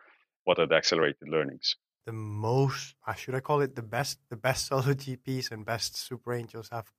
[0.45, 1.77] what are the accelerated learnings?
[2.07, 5.97] The most, uh, should I call it the best, the best solo GPs and best
[5.97, 6.93] super angels I've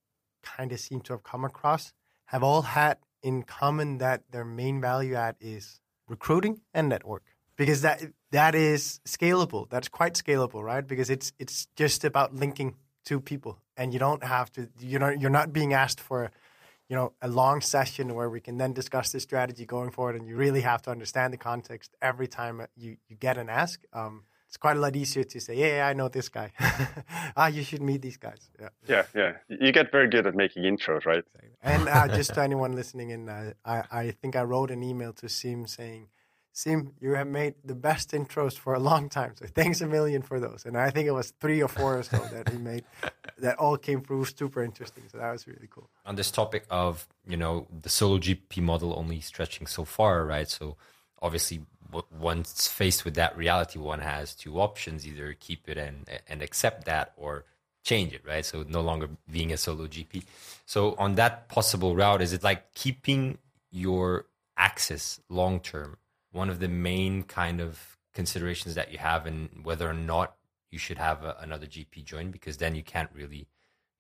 [0.44, 1.92] kind of seem to have come across
[2.28, 7.24] have all had in common that their main value add is recruiting and network
[7.56, 12.76] because that that is scalable that's quite scalable right because it's it's just about linking
[13.10, 14.70] two people, and you don't have to.
[14.80, 16.32] You know, you're not being asked for,
[16.88, 20.28] you know, a long session where we can then discuss the strategy going forward, and
[20.28, 23.82] you really have to understand the context every time you you get an ask.
[23.94, 26.52] Um, it's quite a lot easier to say, "Yeah, I know this guy.
[27.38, 29.32] ah, you should meet these guys." Yeah, yeah, yeah.
[29.48, 31.24] You get very good at making intros, right?
[31.62, 35.14] And uh, just to anyone listening in, uh, I I think I wrote an email
[35.14, 36.08] to Siim saying
[36.60, 39.34] Siim, you have made the best intros for a long time.
[39.36, 40.66] So thanks a million for those.
[40.66, 42.84] And I think it was three or four or so that he made
[43.38, 45.04] that all came through super interesting.
[45.12, 45.90] So that was really cool.
[46.06, 50.50] On this topic of, you know, the solo GP model only stretching so far, right?
[50.50, 50.76] So
[51.22, 51.62] obviously
[52.12, 56.86] once faced with that reality, one has two options, either keep it and, and accept
[56.86, 57.46] that or
[57.84, 58.46] change it, right?
[58.46, 60.24] So no longer being a solo GP.
[60.66, 63.40] So on that possible route, is it like keeping
[63.72, 64.26] your
[64.58, 65.98] access long term
[66.32, 70.36] one of the main kind of considerations that you have in whether or not
[70.70, 73.48] you should have a, another GP join because then you can't really,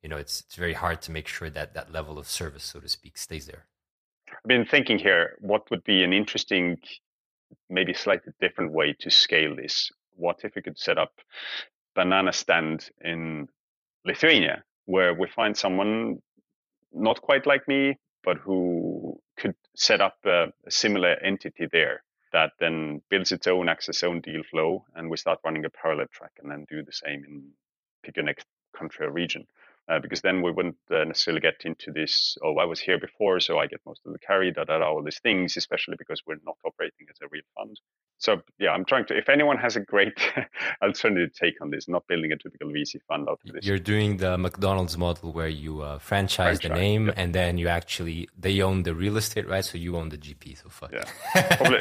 [0.03, 2.79] you know, it's it's very hard to make sure that that level of service, so
[2.79, 3.65] to speak, stays there.
[4.29, 6.77] I've been thinking here, what would be an interesting,
[7.69, 9.91] maybe slightly different way to scale this?
[10.15, 11.13] What if we could set up
[11.95, 13.47] banana stand in
[14.05, 16.21] Lithuania, where we find someone
[16.93, 22.51] not quite like me, but who could set up a, a similar entity there that
[22.59, 26.31] then builds its own access, own deal flow, and we start running a parallel track
[26.41, 27.43] and then do the same in
[28.03, 28.45] pick your next
[28.77, 29.45] country or region.
[29.89, 33.39] Uh, because then we wouldn't uh, necessarily get into this, oh, I was here before,
[33.39, 36.21] so I get most of the carry, da, da, da, all these things, especially because
[36.27, 37.79] we're not operating as a real fund
[38.19, 39.17] so yeah, I'm trying to.
[39.17, 40.19] If anyone has a great
[40.83, 43.65] alternative take on this, not building a typical VC fund out of this.
[43.65, 47.13] You're doing the McDonald's model where you uh, franchise, franchise, the name yeah.
[47.15, 49.63] and then you actually they own the real estate, right?
[49.63, 50.61] So you own the GP.
[50.61, 50.91] So fuck.
[50.91, 51.05] Yeah,
[51.55, 51.79] probably,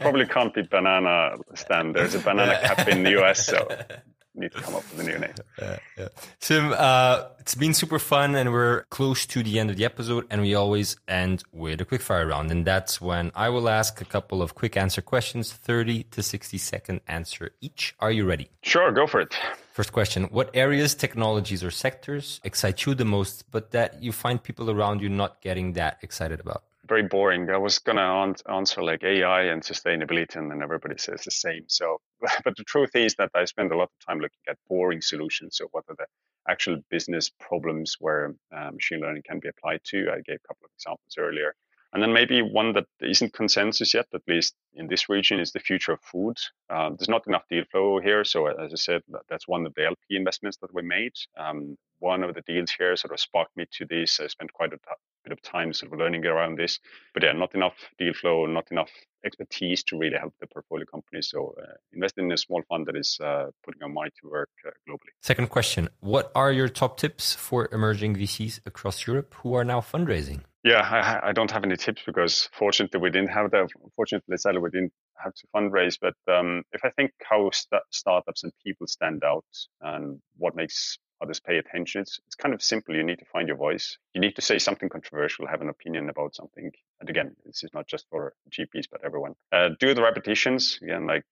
[0.00, 1.94] probably can't be banana stand.
[1.94, 3.68] There's a banana cap in the US, so
[4.34, 5.34] need to come up with a new name.
[5.60, 6.08] Yeah, yeah.
[6.40, 10.26] Siim, uh, it's been super fun, and we're close to the end of the episode,
[10.30, 14.00] and we always end with a quick fire round, and that's when I will ask
[14.00, 17.94] a couple of quick answer questions, thirty to sixty second answer each.
[18.00, 18.50] Are you ready?
[18.62, 19.36] Sure, go for it.
[19.72, 24.42] First question: What areas, technologies, or sectors excite you the most, but that you find
[24.42, 26.64] people around you not getting that excited about?
[26.86, 27.48] Very boring.
[27.50, 31.64] I was to answer like AI and sustainability, and then everybody says the same.
[31.68, 31.98] So,
[32.44, 35.56] but the truth is that I spend a lot of time looking at boring solutions.
[35.56, 36.06] So, what are the
[36.48, 40.10] actual business problems where uh, machine learning can be applied to?
[40.10, 41.54] I gave a couple of examples earlier.
[41.94, 45.60] And then maybe one that isn't consensus yet, at least in this region, is the
[45.60, 46.36] future of food.
[46.68, 48.24] Uh, there's not enough deal flow here.
[48.24, 51.12] So as I said, that's one of the LP investments that we made.
[51.38, 54.18] Um, one of the deals here sort of sparked me to this.
[54.18, 54.78] I spent quite a
[55.24, 56.78] bit of time sort of learning around this.
[57.12, 58.90] But yeah, not enough deal flow, not enough
[59.24, 61.30] expertise to really help the portfolio companies.
[61.30, 64.50] So uh, invest in a small fund that is uh, putting our money to work
[64.66, 65.12] uh, globally.
[65.22, 69.80] Second question: What are your top tips for emerging VCs across Europe who are now
[69.80, 70.40] fundraising?
[70.64, 73.68] Yeah, I, I don't have any tips because fortunately we didn't have the.
[73.96, 75.98] Fortunately, sadly, we didn't have to fundraise.
[76.00, 79.44] But um, if I think how st- startups and people stand out
[79.82, 82.02] and what makes others pay attention.
[82.02, 82.94] It's, it's kind of simple.
[82.94, 83.98] You need to find your voice.
[84.14, 86.70] You need to say something controversial, have an opinion about something.
[87.00, 89.34] And again, this is not just for GPs, but everyone.
[89.50, 90.78] Uh, do the repetitions.
[90.82, 91.24] Again, like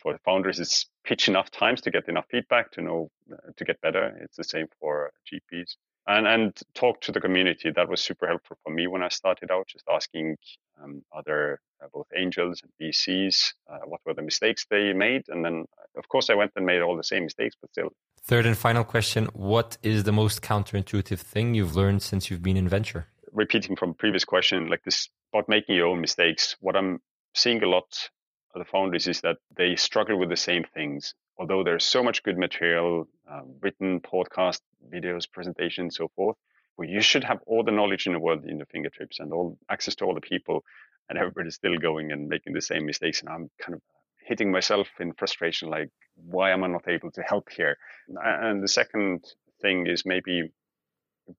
[0.00, 3.64] for the founders, it's pitch enough times to get enough feedback to know uh, to
[3.64, 4.18] get better.
[4.22, 5.76] It's the same for GPs.
[6.06, 7.70] And, and talk to the community.
[7.70, 10.36] That was super helpful for me when I started out, just asking
[10.82, 11.60] um, other
[11.92, 15.24] both angels and VCs uh, what were the mistakes they made.
[15.28, 15.64] And then,
[15.96, 17.92] of course, I went and made all the same mistakes, but still
[18.26, 22.56] Third and final question What is the most counterintuitive thing you've learned since you've been
[22.56, 23.06] in venture?
[23.32, 27.00] Repeating from previous question, like this about making your own mistakes, what I'm
[27.34, 28.08] seeing a lot
[28.54, 31.14] of the founders is that they struggle with the same things.
[31.36, 36.36] Although there's so much good material, uh, written podcast, videos, presentations, so forth,
[36.76, 39.58] well, you should have all the knowledge in the world in the fingertips and all
[39.70, 40.64] access to all the people,
[41.08, 43.20] and everybody's still going and making the same mistakes.
[43.20, 43.82] And I'm kind of
[44.26, 47.76] hitting myself in frustration, like, why am I not able to help here?
[48.08, 49.24] And the second
[49.60, 50.50] thing is maybe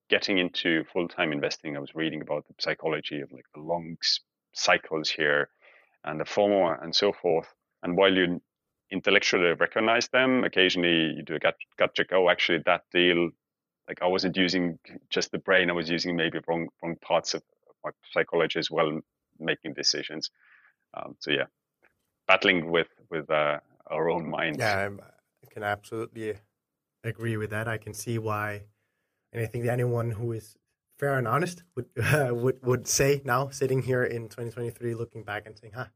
[0.10, 1.76] getting into full time investing.
[1.76, 3.98] I was reading about the psychology of like the long
[4.54, 5.50] cycles here
[6.04, 7.48] and the FOMO and so forth.
[7.84, 8.42] And while you
[8.92, 12.08] intellectually recognize them, occasionally you do a gut, gut check.
[12.14, 13.30] Oh, actually, that deal,
[13.88, 14.80] like I wasn't using
[15.10, 15.70] just the brain.
[15.70, 17.44] I was using maybe wrong wrong parts of
[17.84, 19.00] my psychology as well,
[19.40, 20.32] making decisions.
[20.94, 21.46] Um, so yeah,
[22.28, 24.60] battling with with uh, our own minds.
[24.60, 26.36] Yeah, I can absolutely
[27.04, 27.68] agree with that.
[27.68, 28.64] I can see why,
[29.32, 30.58] and I think anyone who is
[30.98, 35.46] fair and honest would uh, would would say now, sitting here in 2023, looking back
[35.46, 35.88] and saying, "Huh,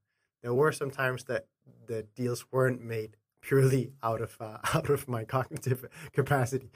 [0.44, 1.48] there were some times that
[1.88, 6.70] the deals weren't made purely out of uh, out of my cognitive capacity."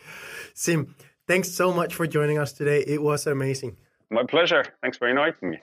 [0.53, 0.93] Siim,
[1.27, 2.83] thanks so much for joining us today.
[2.85, 3.77] It was amazing.
[4.09, 4.63] My pleasure.
[4.81, 5.59] Thanks for inviting me.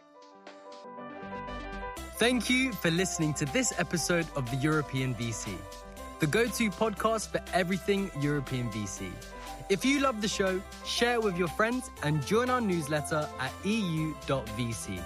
[2.18, 5.56] Thank you for listening to this episode of the European VC,
[6.18, 9.10] the go to podcast for everything European VC.
[9.70, 13.52] If you love the show, share it with your friends and join our newsletter at
[13.64, 15.00] eu.vc.